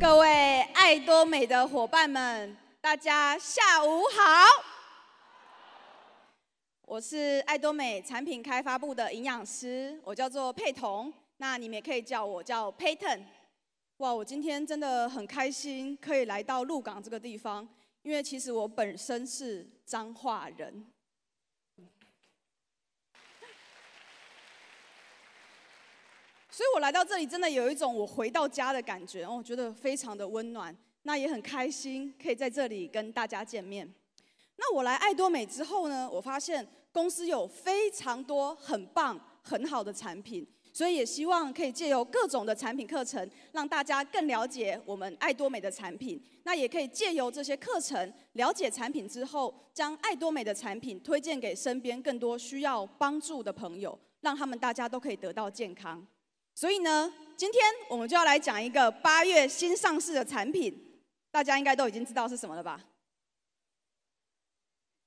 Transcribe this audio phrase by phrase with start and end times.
[0.00, 4.64] 各位爱多美的伙伴们，大家下午好。
[6.86, 13.20] 我是爱多美产品开发部的营养师，我叫做佩彤，那你们也可以叫我叫 Payton。
[13.98, 17.68] 哇，我今天真的很开心，可以来到鹿港这个地方，
[18.00, 20.86] 因为其实我本身是彰化人。
[26.60, 30.76] 所以我来到这里，真的有一种我回到家的感觉，哦，觉得非常的温暖。
[31.04, 33.90] 那也很开心，可以在这里跟大家见面。
[34.58, 46.22] 那我来爱多美之后呢，我发现公司有非常多很棒、很好的产品，所以也希望可以借由各种的产品课程，让大家更了解我们爱多美的产品。
[46.42, 56.06] 那也可以借由这些课程，了解产品之后，将爱多美的产品推荐给身边更多需要帮助的朋友，让他们大家都可以得到健康。
[56.54, 62.84] 所以呢，今天我们就要来讲一个八月新上市的产品，大家应该都已经知道是什么了吧？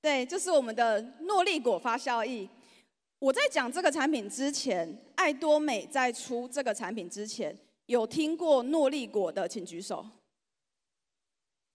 [0.02, 2.50] 对，就是我们的诺丽果发酵液。
[3.20, 10.06] 我在讲这个产品之前，爱多美在出这个产品之前，有听过诺丽果的，请举手。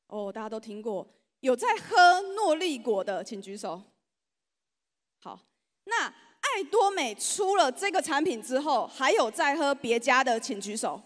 [0.08, 1.06] 哦，大家都听过。
[1.40, 3.80] 有在喝诺丽果的，请举手。
[5.20, 5.40] 好，
[5.84, 6.27] 那。
[6.64, 11.00] 多美出了这个产品之后，还有在喝别家的，请举手。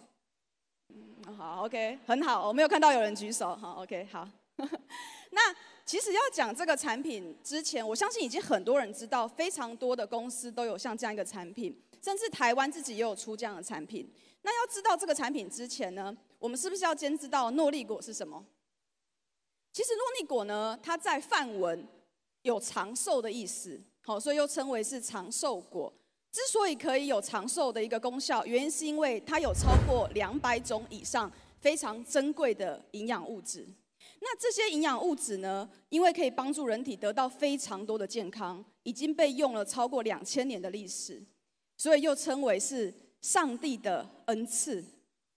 [1.36, 3.55] 好，OK，很好，我没有看到有人举手。
[3.56, 4.28] 好，OK，好。
[5.30, 5.41] 那
[5.84, 14.08] 其实要讲这个产品之前，我相信已经很多人知道，非常多的公司都有像这样一个产品，甚至台湾自己也有出这样的产品。
[14.42, 18.45] 那要知道这个产品之前呢，我们是不是要先知道诺丽果是什么？
[19.73, 21.86] 其实诺丽果呢，它在梵文
[22.43, 23.81] 有长寿的意思。
[24.05, 25.93] 好，所以又称为是长寿果。
[26.33, 31.30] 之所以可以有长寿的一个功效，原因是因为它有超过两百种以上
[31.61, 33.69] 非常珍贵的营养物质。
[34.20, 41.23] 那这些营养物质呢，因为可以帮助人体得到非常多的健康，已经被用了超过两千年的历史，
[41.77, 44.83] 所以又称为是上帝的恩赐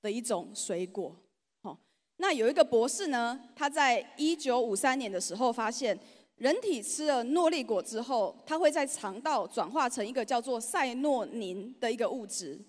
[0.02, 1.16] 的一种水果。
[1.62, 1.78] 好，
[2.18, 6.00] 那有一个博士呢，他在一九五三年的时候发现。
[6.38, 12.60] 人体吃了诺丽果之后，它会在肠道转化成一个叫做赛诺宁的一个物质，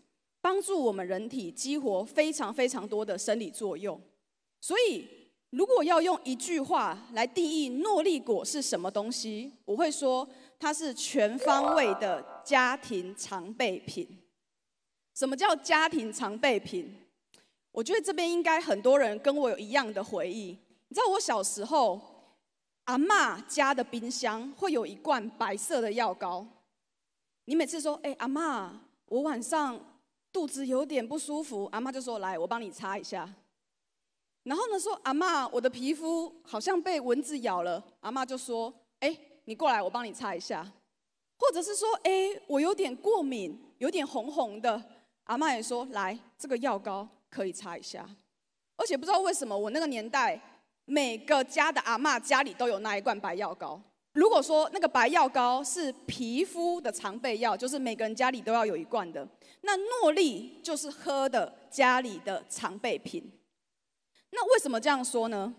[0.40, 4.00] 帮助我们人体激活非常非常多的生理作用。
[4.60, 5.04] 所以，
[5.50, 10.28] 如果要用一句话来定义诺丽果是什么东西，我会说
[10.60, 14.06] 它是全方位的家庭常备品。
[15.12, 16.94] 什么叫家庭常备品？
[17.72, 20.56] 我觉得这边应该很多人跟我有一样的回忆。
[20.88, 22.15] 你知道我小时候。
[22.86, 26.46] 阿嬷家的冰箱会有一罐白色的药膏。
[27.44, 28.70] 你每次说：“哎、阿嬷，
[29.06, 29.78] 我晚上
[30.32, 33.28] 肚子有点不舒服。”阿嬷就说：“来，我帮你擦一下。”
[34.44, 40.64] 然后呢，说：“阿嬷，我的皮肤好像被蚊子咬了。”阿嬷就说：“哎、你过来，我帮你擦一下。”
[41.38, 44.80] 或者是说：“哎、我有点过敏，有点红红的。”
[45.24, 48.08] 阿嬷也说：“来，这个药膏可以擦一下。”
[48.78, 50.40] 而且不知道为什么，我那个年代。
[50.86, 53.80] 每个家的阿嬷家里都有那一罐白药膏。
[54.12, 59.28] 如果说那个白药膏是皮肤的常备药，就是每个人家里都要有一罐的。
[59.60, 63.30] 那诺丽就是喝的家里的常备品。
[64.30, 65.54] 那为什么这样说呢？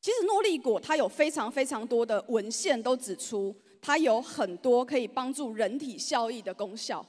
[0.00, 7.04] 其实诺丽果它有非常非常多的文献都指出，它有很多可以帮助人体效益的功效。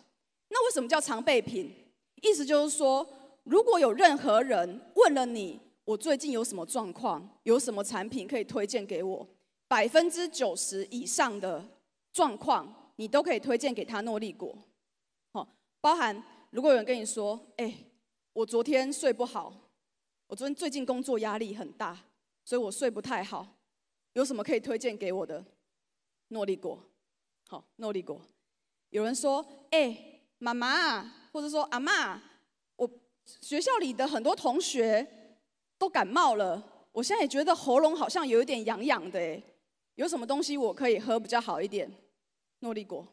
[0.50, 1.72] 那为什么叫常备品？
[2.22, 3.07] 意思就是说，
[3.44, 7.28] 如果有任何人问了你，我最近有什么状况？
[7.44, 9.28] 有什么产品可以推荐给我？
[9.68, 11.66] 百分之九十以上的
[12.14, 14.56] 状况，你都可以推荐给他诺丽果。
[15.31, 15.47] 好，
[15.80, 17.74] 包含如果有人跟你说：“哎，
[18.34, 19.53] 我昨天睡不好，
[20.28, 21.98] 我昨天最近工作压力很大，
[22.46, 23.58] 所以我睡不太好。”
[24.13, 25.44] 有什么可以推荐给我的？
[26.28, 26.78] 诺丽果。
[27.48, 28.22] 好，诺丽果。
[28.89, 31.01] 有人说：“哎，妈妈，
[31.31, 32.19] 或者说阿嬷，
[32.75, 32.89] 我
[33.42, 35.18] 学校里的很多同学。”
[35.81, 39.44] 都感冒了，我现在也觉得喉咙好像有一点痒痒的诶，
[39.95, 41.92] 有什么东西我可以喝比较好一点？
[42.60, 43.04] 诺丽果，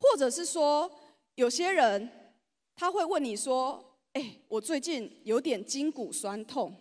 [0.00, 0.90] 或者是说
[1.36, 2.34] 有些人
[2.74, 6.74] 他会问你说，哎，我最近有点筋骨酸痛，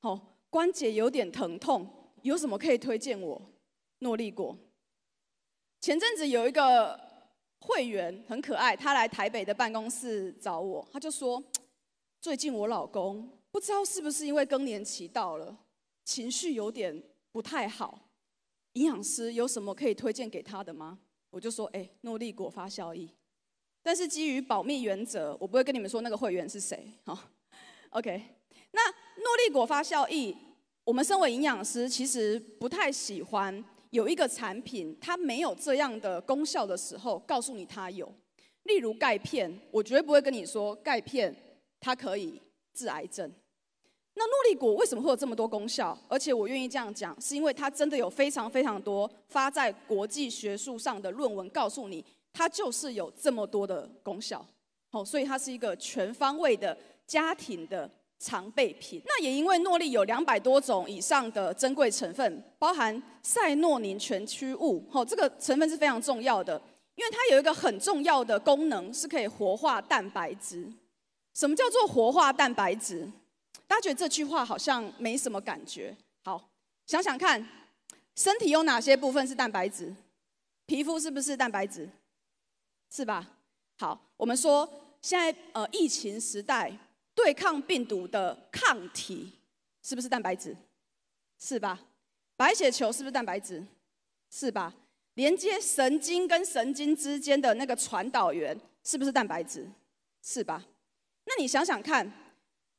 [0.00, 0.20] 哦，
[0.50, 1.88] 关节有点疼痛，
[2.22, 3.40] 有什么可以推荐我？
[4.00, 4.58] 诺丽果。
[5.80, 6.98] 前阵子有一个
[7.60, 11.40] 会员很可爱，他来台北的办公室找我，他就说，
[12.20, 13.36] 最近我老公。
[13.50, 15.58] 不知道是不是因为更年期到了，
[16.04, 17.02] 情绪有点
[17.32, 18.08] 不太好。
[18.74, 20.98] 营养师有什么可以推荐给他的吗？
[21.30, 23.08] 我就说，哎，诺丽果发酵液。
[23.82, 26.92] 但是基于保密原则，我不会跟你们说那个会员是谁。
[27.04, 27.18] 好
[27.90, 28.22] ，OK。
[28.72, 30.36] 那诺丽果发酵液，
[30.84, 38.12] 我们身为营养师，其实不太喜欢有一个产品它没有这样的功效的时候，告诉你它有。
[38.64, 41.34] 例如钙片，我绝对不会跟你说钙片
[41.80, 42.40] 它可以
[42.74, 43.32] 治癌症。
[44.14, 45.96] 那诺丽果为什么会有这么多功效？
[46.08, 54.44] 而且我愿意这样讲，是因为它真的有非常非常多发在国际学术上的论文，告诉你它就是有这么多的功效。
[54.92, 56.76] 好，所以它是一个全方位的
[57.06, 59.00] 家庭的常备品。
[59.06, 66.60] 那也因为诺丽有两百多种以上的珍贵成分，包含赛诺宁全驱物，好，这个成分是非常重要的，
[66.96, 70.68] 因为它有一个很重要的功能，是可以活化蛋白质。
[71.32, 73.08] 什么叫做活化蛋白质？
[73.70, 75.96] 大家觉得这句话好像没什么感觉。
[76.24, 76.50] 好，
[76.86, 77.40] 想想看，
[78.16, 79.94] 身体有哪些部分是蛋白质？
[80.66, 81.88] 皮肤是不是蛋白质？
[82.90, 83.24] 是吧？
[83.78, 84.68] 好，我们说
[85.00, 86.76] 现在呃疫情时代，
[87.14, 89.30] 对抗病毒的抗体
[89.84, 90.56] 是不是蛋白质？
[91.38, 91.78] 是吧？
[92.36, 93.64] 白血球是不是蛋白质？
[94.32, 94.74] 是吧？
[95.14, 99.64] 连接神经跟神经之间的那个传导源是不是蛋白质？
[100.24, 100.64] 是吧？
[101.24, 102.12] 那你想想看。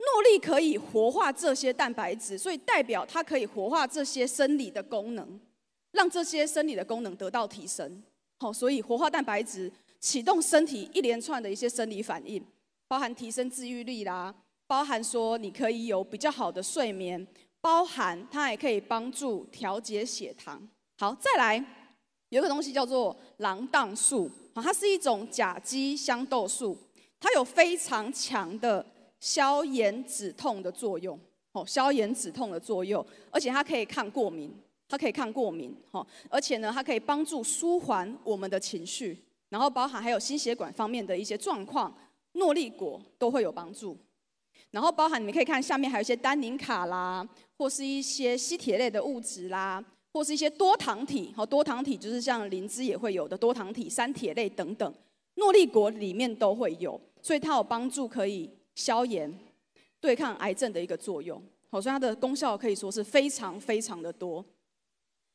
[0.02, 5.40] 诺丽可以活化这些蛋白质，所以代表它可以活化这些生理的功能，
[5.92, 8.02] 让这些生理的功能得到提升。
[8.40, 12.44] 好，所以活化蛋白质启动身体一连串的一些生理反应，
[12.88, 14.34] 包含提升治愈力啦，
[14.66, 17.26] 包含说你可以有比较好的睡眠，
[17.62, 20.68] 包含它也可以帮助调节血糖。
[20.98, 21.64] 好，再来
[22.30, 26.76] 有一个东西叫做狼荡素，好，它是一种甲基香豆素，
[27.20, 28.84] 它有非常强的。
[29.22, 31.18] 消炎止痛的作用，
[31.54, 34.52] 哦，消炎止痛的作用，而且它可以抗过敏，
[34.90, 39.18] 它可以抗过敏，哦，而且呢，它可以帮助舒缓我们的情绪，
[39.50, 41.96] 然后包含还有心血管方面的一些状况，
[42.34, 43.96] 诺丽果都会有帮助。
[44.72, 47.28] 然后包含你们可以看下面还有一些单宁卡啦，
[47.58, 49.84] 或是一些吸铁类的物质啦，
[50.14, 54.94] 或是一些多糖体，好，多糖体就是像灵芝也会有的多糖体、三铁类等等，
[55.36, 58.50] 诺丽果里面都会有，所以它有帮助可以。
[58.82, 59.32] 消炎、
[60.00, 64.44] 对抗癌症的一个作用，好，所以它的功效可以说是非常非常的多。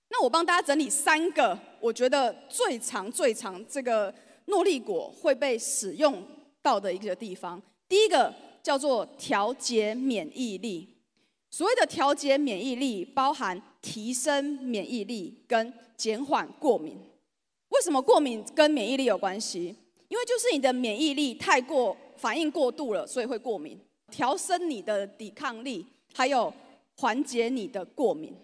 [0.08, 4.12] 那我帮大家整理三个，我觉得最常、最常这个
[4.46, 6.22] 诺丽果会被使用
[6.60, 7.62] 到的一个地方。
[7.88, 10.88] 第一个叫做调节免疫力。
[11.50, 16.98] 所谓的调节免疫力，包含提升免疫力跟减缓过敏。
[17.70, 19.75] 为什么过敏跟免疫力有关系？
[20.08, 21.97] 因为就是你的免疫力太过。
[22.19, 23.79] 反应过度了，所以会过敏。
[24.11, 26.50] 调升你的抵抗力，还有
[26.97, 28.35] 缓解你的过敏。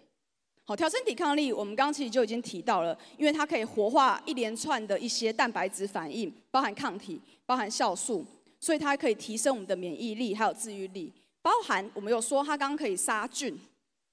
[0.67, 8.23] 好，调升抵抗力，我们刚刚其实就已经提到了，因为它可以活化一连串的一些蛋白质反应，包含抗体，包含酵素，
[8.61, 11.11] 所以它可以提升我们的免疫力，还有治愈力。
[11.41, 13.59] 包含我们有说它刚刚可以杀菌，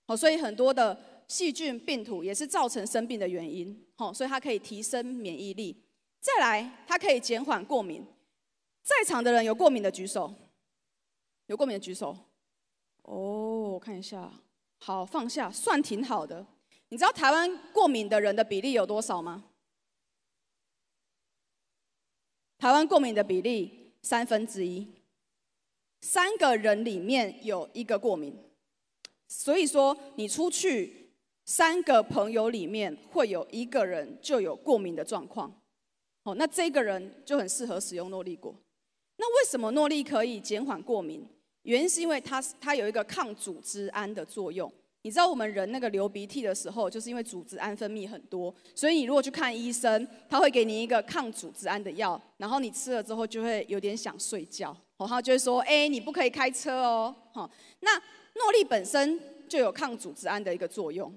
[0.07, 0.97] 好，所以很多的
[1.27, 3.77] 细菌、病毒也是造成生病的原因。
[3.97, 5.75] 好，所以它可以提升免疫力。
[6.19, 8.05] 再来，它可以减缓过敏。
[8.81, 10.33] 在场的人有过敏的举手，
[11.45, 12.17] 有过敏的举手。
[13.03, 14.31] 哦，我看一下，
[14.79, 16.45] 好，放下，算挺好的。
[16.89, 19.45] 你知道台湾过敏的人的比例有多少吗？
[22.57, 24.87] 台湾过敏的比例三分之一，
[26.01, 28.37] 三个人里面有一个过敏。
[29.27, 31.11] 所以说，你出去
[31.45, 35.61] 三个朋友里面会有一个人就有过敏的状况。
[36.35, 38.55] 那这个人就很适合使用诺丽果。
[39.17, 41.27] 那为什么诺丽可以减缓过敏？
[41.63, 44.71] 原因是因为它它有一个抗组织胺的作用。
[45.01, 57.15] 你知道我们人那个流鼻涕的时候，就是因为组织胺分泌很多，所以你如果去看医生，他会给你一个抗组织胺的药，然后你吃了之后就会有点想睡觉，然后就会说：哎，你不可以开车哦。
[57.33, 59.17] 好，那诺丽本身
[59.47, 61.13] 就有抗组织胺的一个作用，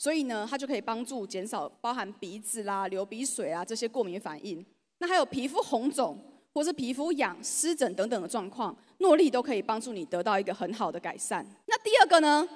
[0.00, 4.64] 所以呢，它就可以帮助减少包含鼻子啦、流鼻水啊这些过敏反应。
[4.98, 6.18] 那还有皮肤红肿。
[6.52, 11.46] 或是皮肤痒、湿疹等等的状况，诺丽都可以帮助你得到一个很好的改善。
[11.66, 12.46] 那第二个呢，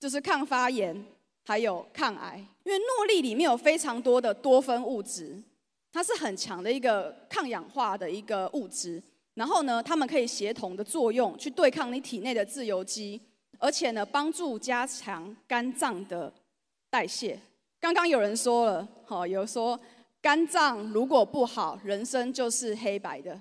[0.00, 1.06] 就是抗发炎，
[1.44, 2.44] 还有抗癌。
[2.64, 5.40] 因为诺丽里面有非常多的多酚物质，
[5.92, 9.00] 它是很强的一个抗氧化的一个物质。
[9.34, 13.20] 然后呢，它们可以协同的作用去对抗你体内的自由基，
[13.58, 16.32] 而且呢，帮助加强肝脏的
[16.88, 17.38] 代谢。
[17.80, 19.78] 刚刚有人说了，好，有说。
[20.20, 23.40] 肝脏如果不好，人生就是黑白的。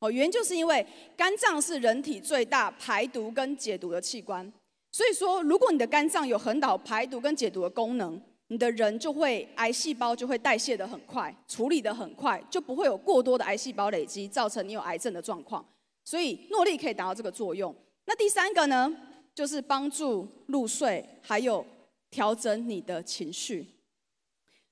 [0.00, 0.84] 哦，原因就是因为
[1.16, 4.50] 肝脏是人体最大排毒跟解毒的器官，
[4.90, 8.18] 所以说，如果你的肝脏有很好排毒跟解毒的功能，
[8.48, 15.64] 你的人就会癌细胞就会代谢得很快，处理得很快，就不会有过多的癌细胞累积，造成你有癌症的状况。
[16.04, 17.74] 所以诺丽可以达到这个作用。
[18.06, 18.90] 那第三个呢，
[19.34, 21.64] 就是帮助入睡，还有
[22.10, 23.66] 调整你的情绪。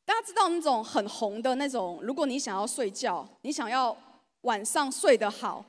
[0.05, 3.97] 大家知道那种很红的那种，如果你想要睡觉，你想要
[4.43, 5.65] 晚上睡得好，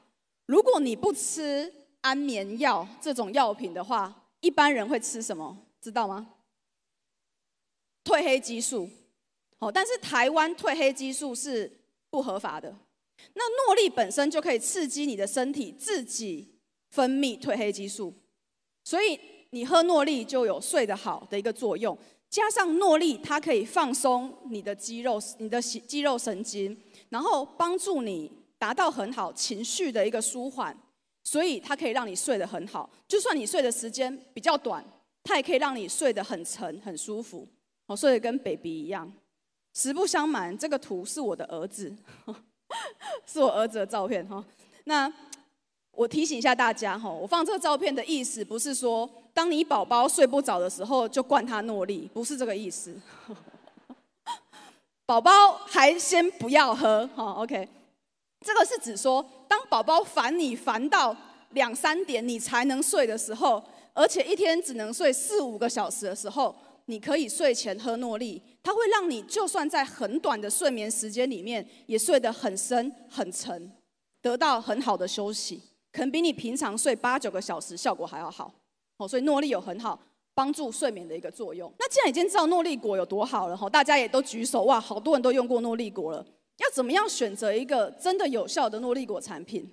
[0.45, 1.71] 如果你不吃
[2.01, 5.57] 安眠药这种药品的话，一般人会吃什么？
[5.79, 6.35] 知道吗？
[8.03, 8.89] 褪黑激素。
[9.59, 11.71] 好，但是台湾褪黑激素是
[12.09, 12.75] 不合法的。
[13.33, 16.59] 那诺丽本身就可以刺激你的身体自己
[16.89, 18.13] 分泌褪黑激素，
[18.83, 19.19] 所以
[19.51, 21.97] 你喝诺丽就有睡得好的一个作用。
[22.29, 26.75] 加上诺丽，它可以放松你的肌肉、你的肌肉神经，
[27.09, 30.75] 然后帮助你达到很好情绪的一个舒缓，
[31.23, 32.89] 所以它可以让你睡得很好。
[33.07, 34.83] 就算你睡的时间比较短，
[35.23, 37.47] 它也可以让你睡得很沉、很舒服，
[37.85, 39.13] 哦，睡得跟 baby 一样。
[39.75, 41.95] 实不相瞒，这个图是我的儿子，
[43.27, 44.43] 是我儿子的照片哈。
[44.85, 45.11] 那
[45.95, 49.09] 我提醒一下大家哈，我放这个照片的意思不是说。
[49.35, 52.95] 当你宝宝睡不着的时候，就灌他诺丽，不是这个意思。
[55.07, 55.31] 宝宝
[55.65, 57.67] 还先不要喝，哈，OK。
[58.45, 61.17] 这个是指说，当宝宝烦你烦到
[61.49, 73.71] 两三点你才能睡的时候，而且一天只能睡四五个小时的时候，你可以睡前喝诺丽，它会让你就算在很短的睡眠时间里面，也睡得很深很沉，
[74.21, 75.59] 得到很好的休息，
[75.93, 78.53] 可能比你平常睡八九个小时效果还要好。
[78.97, 79.97] 哦，所以诺丽有很好
[80.33, 81.71] 帮助睡眠的一个作用。
[81.79, 86.25] 那既然已经知道诺丽果有多好了，哈，大家也都举手，哇，好多人都用过诺丽果了。
[86.57, 89.71] 要怎么样选择一个真的有效的诺丽果产品？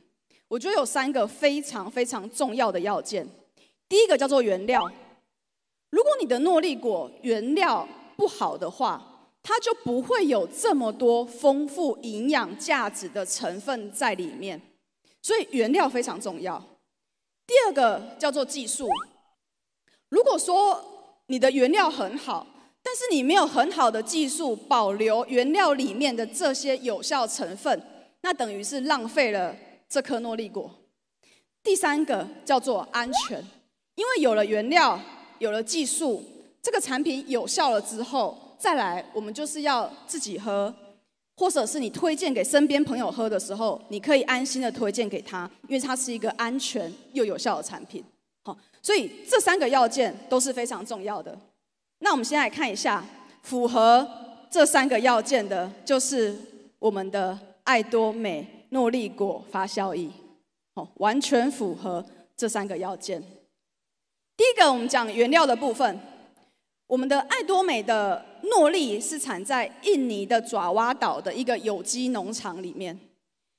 [0.49, 3.27] 我觉得有三个非常非常重要的要件。
[3.89, 4.91] 第一个叫做原料。
[5.91, 7.87] 如果你的诺丽果原料
[8.17, 14.61] 不好的话，它就不会有这么多丰富营养价值的成分在里面。
[15.23, 16.63] 所以原料非常重要。
[17.47, 18.89] 第二个叫做技术。
[20.09, 20.83] 如果说
[21.27, 22.47] 你的原料很好，
[22.83, 27.83] 但是你没有很好的技术保留原料里面的这些有效成分，
[28.23, 29.55] 那等于是浪费了
[29.89, 30.71] 这颗诺丽果。
[31.63, 33.39] 第三个叫做安全，
[33.97, 34.99] 因为有了原料，
[35.39, 36.25] 有了技术，
[36.63, 40.75] 这个产品有效了之后，再来我们就是要自己喝。
[41.41, 48.05] 或者是你推荐给身边朋友喝的时候，你可以安心的推荐给他，因为它是一个安全又有效的产品。
[48.43, 51.35] 好，所以这三个要件都是非常重要的。
[52.01, 53.03] 那我们先来看一下，
[53.41, 54.07] 符合
[54.51, 56.37] 这三个要件的，就是
[56.79, 60.11] 我们的爱多美诺丽果发酵液。
[60.75, 62.05] 好，完全符合
[62.37, 63.19] 这三个要件。
[64.37, 65.99] 第一个，我们讲原料的部分。
[66.87, 72.99] 我们的爱多美的诺丽是产在印尼的爪哇岛的一个有机农场里面。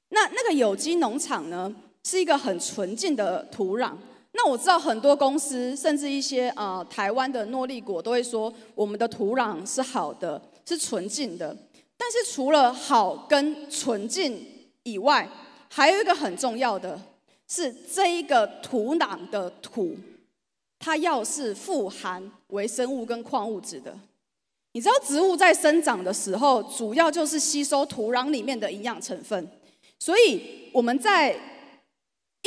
[0.10, 1.74] 那那个有机农场呢，
[2.04, 3.94] 是一个很纯净的土壤。
[4.34, 11.56] 那我知道很多公司，甚至一些呃台湾的诺丽果都会说，我们的土壤是好的，是纯净的。
[11.98, 14.46] 但是除了好跟纯净
[14.84, 15.30] 以外，
[15.70, 17.00] 还有一个很重要的
[17.48, 19.96] 是这一个土壤的土。
[20.80, 23.96] 它要是富含微生物跟矿物质的，
[24.74, 29.50] 你知道植物在生长的时候，主要就是吸收土壤里面的营养成分。
[30.00, 31.36] 所以我们在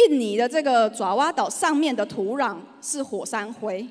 [0.09, 3.87] 印尼的这个爪哇岛上面的土壤是火山灰，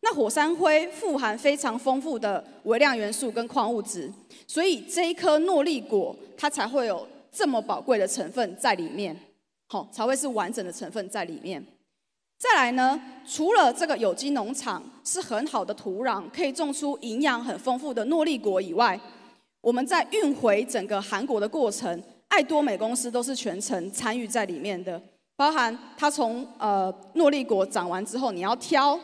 [0.00, 4.10] 那火山灰富含非常丰富的微量元素跟矿物质，
[4.46, 9.16] 所以这一颗诺丽果它才会有这么宝贵的成分在里面，
[9.68, 11.64] 好，才会是完整的成分在里面。
[12.38, 19.00] 再来呢，除了这个有机农场是很好的土壤，可以种出营养很丰富的诺丽果以外，
[19.62, 25.00] 我们在运回整个韩国的过程，爱多美公司都是全程参与在里面的，
[25.36, 28.98] 包含它从呃诺丽果长完之后，你要挑，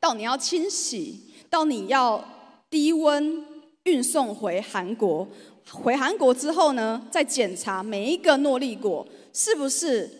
[0.00, 2.24] 到你要清洗，到你要
[2.68, 3.44] 低温
[3.84, 5.28] 运送回韩国，
[5.70, 10.10] 回韩国之后呢，再检查每一个诺丽果是不是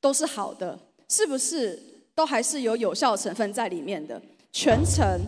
[0.00, 0.76] 都是好的。
[1.08, 1.80] 是不是
[2.14, 4.20] 都还是有有效成分在里面的？
[4.52, 5.20] 全程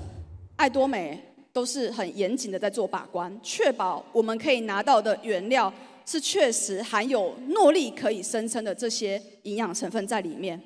[0.57, 1.21] 爱多美
[1.53, 5.73] 都是很严谨的在做把关，确保我们可以拿到的原料
[6.07, 10.61] 是确实含有诺丽可以声称的这些营养成分在里面，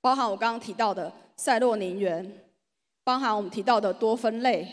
[0.00, 2.32] 包含我刚刚提到的赛洛宁源，
[3.04, 4.66] 包含我们提到的多酚类，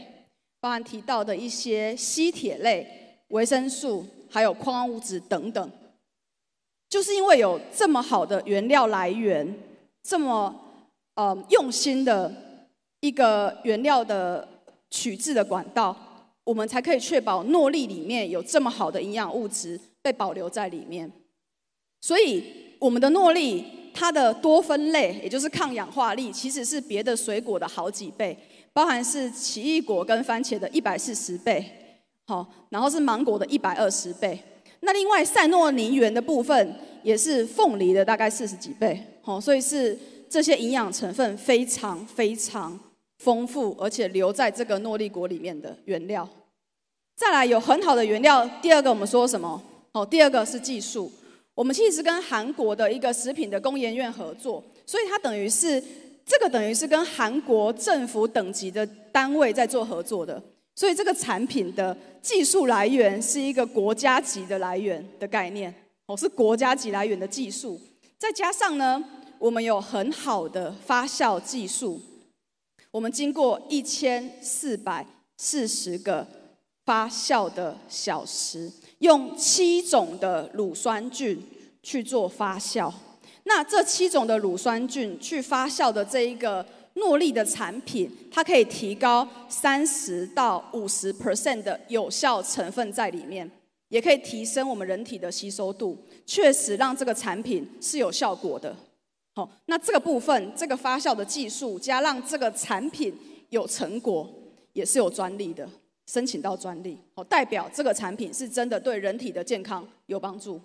[0.60, 2.88] 包含提到的一些硒铁类、
[3.28, 5.72] 维生素，还有矿物质等等，
[6.90, 9.56] 就是因为有这么好的原料来源。
[10.04, 10.54] 这么
[11.16, 12.32] 呃用心的
[13.00, 14.48] 一个原料的
[14.90, 15.96] 取制的管道，
[16.44, 21.12] 我们才可以确保诺丽里面有这么好的营养物质被保留在里面。
[22.02, 22.44] 所以
[22.80, 28.38] 我们的诺丽它的多酚类，也就是抗氧化力，其实是别的水果的好几倍，
[28.74, 31.66] 包含是奇异果跟番茄的一百四十倍，
[32.28, 34.38] 好，然后是芒果的一百二十倍。
[34.86, 39.98] 那另外赛诺尼元的部分，也是凤梨的大概四十几倍，好，所以是
[40.30, 42.78] 这些营养成分非常非常
[43.20, 46.28] 丰富，而且留在这个诺丽果里面的原料。
[47.16, 49.62] 再来有很好的原料，第二个我们说什么？
[49.94, 51.12] 好，第二个是技术。
[51.56, 55.82] 我们其实跟韩国的一个食品的工研院合作，所以它等于是
[56.26, 60.42] 这个等于是跟韩国政府等级的单位在做合作的，
[60.76, 65.74] 所以这个产品的技术来源是一个国家级的来源的概念，
[66.08, 67.80] 哦，是国家级来源的技术。
[68.18, 69.04] 再加上呢，
[69.40, 72.02] 我们有很好的发酵技术，
[72.92, 75.06] 我们经过一千四百
[75.38, 76.28] 四十个
[76.86, 78.72] 发酵的小时。
[79.00, 81.38] 用七种的乳酸菌
[81.82, 82.90] 去做发酵，
[83.44, 86.66] 那这七种的乳酸菌去发酵的这一个
[86.96, 93.50] 诺丽的产品，它可以提高三十到五十 percent 的有效成分在里面，
[93.90, 98.76] 也可以提升我们人体的吸收度，确实让这个产品是有效果的。
[99.36, 103.14] 好，那这个部分这个发酵的技术加让这个产品
[103.50, 104.30] 有成果，
[104.74, 105.68] 也是有专利的。
[106.06, 110.60] 申请到专利，哦，代表这个产品是真的对人体的健康有帮助。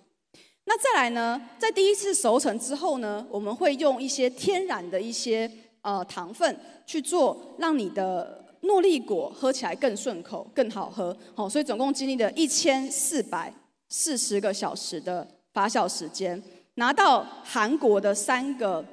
[0.65, 5.49] 那再来呢，在第一次熟成之后呢，我们会用一些天然的一些
[5.81, 11.15] 呃糖分去做，让你的诺丽果喝起来更顺口、更好喝。
[11.35, 13.53] 好，所以总共经历了一千四百
[13.89, 16.41] 四十个小时的发酵时间，
[16.75, 18.83] 拿到韩国的三个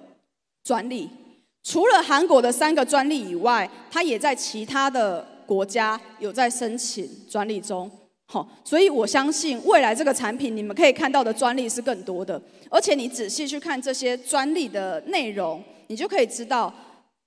[0.62, 1.08] 专利。
[1.62, 5.26] 除了韩国的三个专利以外，它也在其他的。
[5.46, 7.88] 国家有在申请专利中，
[8.26, 16.72] 好，所以我相信未来这个产品你们可以看到的专利是更多的，而且你仔细去看这些专利的内容，你就可以知道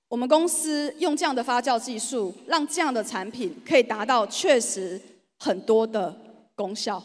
[0.08, 5.00] 我们公司用这样的发酵技术，让这样的产品可以达到确实
[5.38, 6.14] 很多的
[6.54, 7.02] 功效，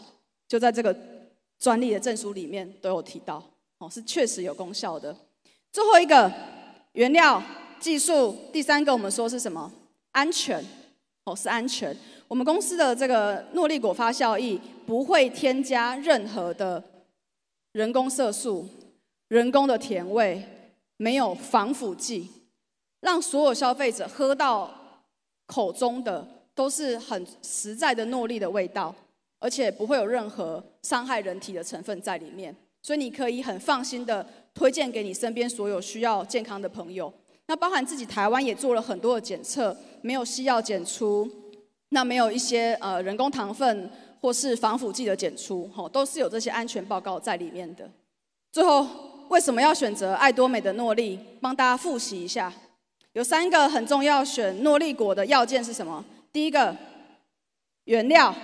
[0.48, 0.94] 就在这个
[1.58, 3.42] 专利的证书里面都有提到，
[3.78, 5.16] 哦，是确实有功效的。
[5.72, 6.32] 最后一个
[6.92, 7.42] 原料
[7.78, 9.72] 技术，第三个我们说是什么？
[10.12, 10.64] 安全。
[11.24, 11.96] 哦，是安全。
[12.28, 16.82] 我们公司的这个诺丽果发酵液不会添加任何的
[17.72, 18.68] 人工色素、
[19.26, 20.40] 人工的甜味，
[20.96, 22.30] 没有防腐剂，
[23.00, 24.70] 让所有消费者喝到
[25.46, 28.94] 口中的都是很实在的诺丽的味道，
[29.38, 32.54] 而且不会有任何伤害人体的成分在里面。
[32.82, 37.12] 所以你可以很放心的推荐给你身边所有需要健康的朋友。
[37.48, 41.28] 那包含自己台湾也做了很多的检测，没有西药检出，
[41.90, 47.90] 那没有一些呃人工糖分或是防腐剂的检出，吼，都是有这些安全报告在里面的。
[48.50, 48.86] 最后，
[49.28, 51.18] 为什么要选择爱多美的诺丽？
[51.40, 52.52] 帮大家复习一下，
[53.12, 56.04] 有三个很重要选诺丽果的要件是什么？
[56.32, 56.76] 第一个，
[57.84, 58.34] 原料，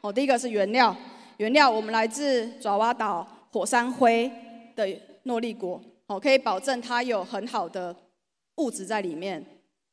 [0.00, 0.96] 哦，第一个是原料，
[1.38, 4.30] 原料我们来自爪哇岛火山灰
[4.74, 4.88] 的
[5.24, 7.94] 诺丽果，哦，可以保证它有很好的。
[8.56, 9.42] 物质在里面。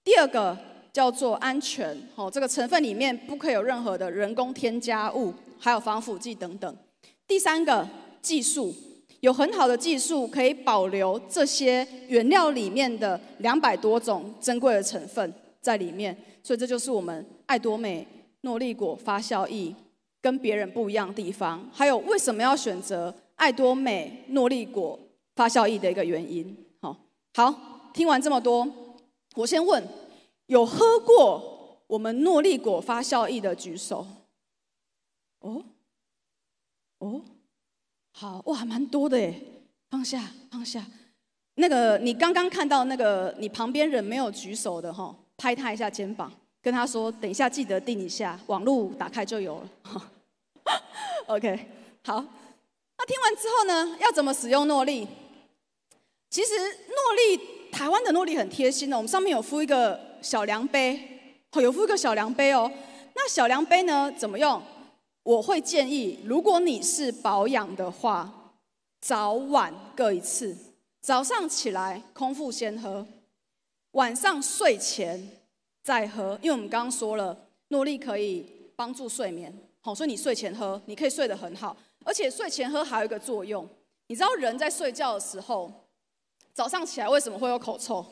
[0.04, 0.58] 第二个
[0.92, 6.78] 叫做安全，哦，这个成分里面不可以有任何的人工添加物，还有防腐剂等等。
[7.26, 7.88] 第三个
[8.22, 8.76] 技术，
[9.22, 18.08] 有很好的技术可以保留这些原料里面的两百多种珍贵的成分在里面，所以这就是我们爱多美
[18.42, 19.74] 诺丽果发酵液
[20.22, 25.00] 跟别人不一样的地方，还有为什么要选择爱多美诺丽果
[25.36, 26.56] 发酵液的一个原因。
[26.82, 26.96] 好，
[27.34, 27.74] 好。
[27.94, 28.68] 听完这么多，
[29.36, 29.84] 我先问：
[30.46, 34.06] 有喝过我们诺丽果发酵液的举手？
[35.40, 35.64] 哦，
[37.00, 37.22] 哦，
[38.20, 39.40] 好哇，蛮多的耶！
[39.92, 40.84] 放下，放下。
[41.54, 50.12] 那个，你刚刚看到那个你旁边人没有举手的哈，拍他一下肩膀，跟他说：等一下记得定一下，网路打开就有了。
[51.28, 51.68] OK，
[52.06, 52.16] 好。
[52.98, 55.08] 那听完之后呢，要怎么使用诺丽？
[56.32, 57.40] 其实诺丽。
[57.70, 61.00] 台湾的诺丽很贴心的，我们上面有附一个小量杯，
[61.52, 62.72] 哦，有附一个小量杯哦。
[63.14, 64.60] 那小量杯呢，怎么用？
[65.28, 68.54] 我会建议，如果你是保养的话，
[69.02, 70.56] 早晚各一次。
[71.02, 73.06] 早上起来空腹先喝，
[73.92, 75.30] 晚上睡前
[75.84, 76.40] 再喝。
[76.42, 77.38] 因为我们刚刚说了，
[77.68, 81.76] 诺丽可以帮助睡眠，好，所以你睡前喝，你可以睡得很好。
[82.06, 83.68] 而且睡前喝还有一个作用，
[84.08, 85.70] 你知道人在睡觉的时候。
[86.54, 88.04] 早上起来为什么会有口臭？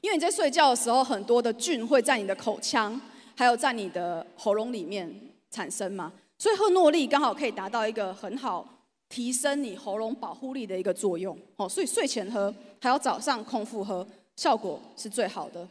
[0.00, 3.00] 因为你在睡觉的时候，很多的菌会在你的口腔，
[3.34, 5.12] 还有在你的喉咙里面
[5.52, 6.12] 产生嘛。
[6.36, 8.66] 所以喝诺丽刚好可以达到一个很好
[9.08, 11.38] 提升你喉咙保护力的一个作用。
[11.54, 15.68] 哦，所以睡前喝，还有早上空腹喝，效果是最好的。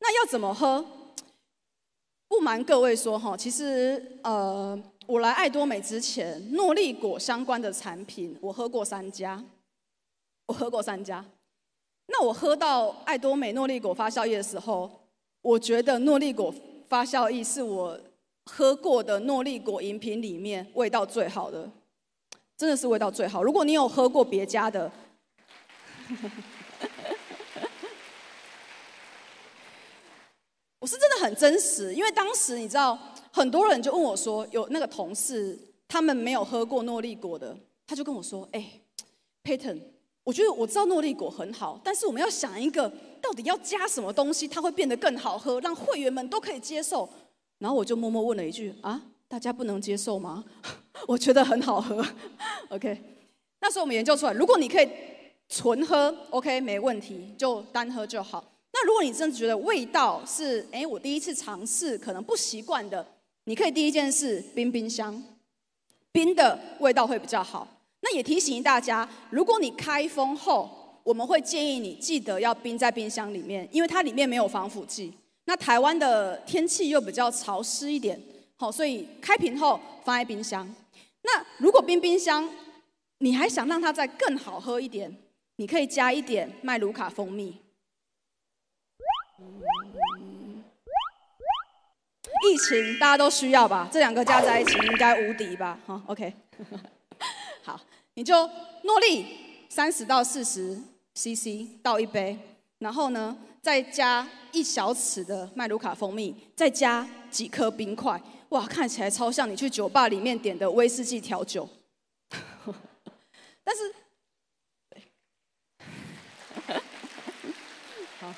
[0.00, 0.84] 那要怎么喝？
[2.26, 9.42] 不瞒各位说哈，其实呃，我来爱多美之前，诺丽果相关的产品我喝过三家，
[10.46, 11.24] 我喝过三家。
[12.08, 14.90] 那我喝到爱多美诺丽果发酵液的时候，
[15.42, 16.52] 我觉得诺丽果
[16.88, 17.98] 发酵液是我
[18.50, 21.70] 喝过的诺丽果饮品里面味道最好的，
[22.56, 23.42] 真的是味道最好。
[23.42, 24.90] 如果你有喝过别家的，
[30.80, 32.98] 我是真的很真实，因为当时你知道，
[33.30, 37.54] 很多人就问我说，有那个同事他们没有喝过诺丽果的，
[37.86, 38.80] 他就跟我说，哎
[39.44, 39.78] ，Peyton。
[40.24, 47.08] 我觉得我知道诺丽果很好，但是我们要想一个，到底要加什么东西，它会变得更好喝，让会员们都可以接受。
[47.58, 50.44] 然后我就默默问了一句：啊，大家不能接受吗？
[51.06, 52.04] 我觉得很好喝。
[52.70, 52.98] OK，
[53.60, 54.88] 那时候我们研究出来，如果你可以
[55.48, 58.44] 纯喝，OK，没问题，就单喝就好。
[58.72, 63.04] 那如果你真的觉得味道是，哎，我第一次尝试，可能不习惯的，
[63.44, 65.20] 你可以第一件事冰冰箱，
[66.12, 67.66] 冰的味道会比较好。
[68.00, 75.12] 那也提醒大家，如果你开封后，我们会建议你记得要冰在冰箱里面，因为它里面没有防腐剂。
[75.48, 78.20] 那台湾的天气又比较潮湿一点，
[78.56, 80.68] 好，所以开瓶后放在冰箱。
[81.22, 82.46] 那如果冰冰箱，
[83.20, 85.10] 你还想让它再更好喝一点，
[85.56, 87.58] 你可以加一点麦卢卡蜂蜜。
[92.46, 93.88] 疫情大家都需要吧？
[93.90, 95.80] 这两个加在一起应该无敌吧？
[95.86, 96.30] 好，OK。
[97.64, 97.80] 好，
[98.12, 98.46] 你就
[98.82, 99.24] 诺丽
[99.70, 100.78] 三十到四十
[101.14, 102.38] CC 倒一杯，
[102.80, 103.34] 然后呢，
[103.68, 108.18] 再加一小匙的麦卢卡蜂蜜，再加几颗冰块。
[108.48, 111.68] 哇，看起来超像你去酒吧里面点的威士忌调酒。
[113.62, 113.92] 但是，
[118.18, 118.34] 好，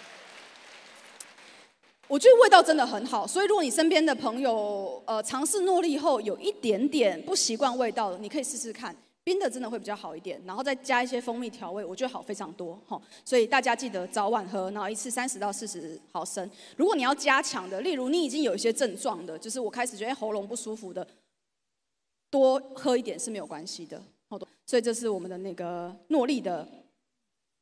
[2.08, 3.24] 我觉得味道真的很好。
[3.24, 8.96] 所以，如果你身边的朋友呃尝试诺丽后有一点点不习惯味道的，你可以试试看。
[9.30, 13.00] 冰的真的会比较好一点，然后再加一些蜂蜜调味，我觉得好非常多哈。
[13.24, 16.50] 所以大家记得早晚喝，然后一次三十到四十毫升。
[16.76, 21.06] 如果你要加强的，例如你已经有一些症状的，就是我开始觉得喉咙不舒服的，
[22.28, 24.02] 多喝一点是没有关系的。
[24.28, 26.66] 好的，所以这是我们的那个诺丽的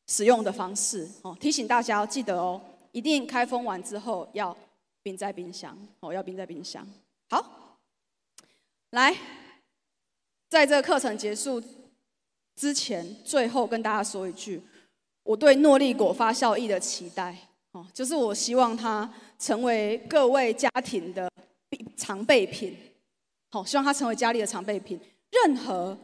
[0.06, 1.36] 使用的方式哦。
[1.38, 2.58] 提醒大家要记得哦，
[2.92, 4.56] 一定开封完之后要
[5.02, 6.86] 冰在冰箱哦，要冰在冰箱。
[7.28, 7.76] 好，
[8.92, 9.14] 来。
[10.48, 11.62] 在这个课程结束
[12.56, 14.62] 之前，最后跟大家说一句，
[15.22, 17.36] 我对诺丽果发酵液的期待
[17.72, 21.30] 哦，就是我希望它成为各位家庭的
[21.96, 22.74] 常备品，
[23.50, 24.98] 好，希望它成为家里的常备品。
[25.30, 25.96] 任何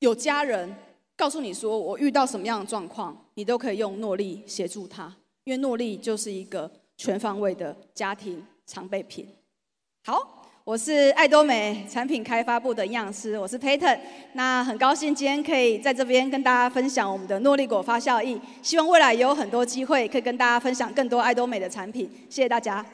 [0.00, 0.74] 有家人
[1.16, 9.28] 告诉你说我遇到什么样的状况，你都可以用诺丽协助他，因为诺丽就是一个全方位的家庭常备品。
[10.04, 10.39] 好。
[10.70, 13.98] 我是爱多美产品开发部的营养师，我是 Payton。
[14.34, 22.08] 那很高兴今天可以在这边跟大家分享我们的诺丽果发酵液，希望未来也有很多机会可以跟大家分享更多爱多美的产品。
[22.28, 22.86] 谢谢大家。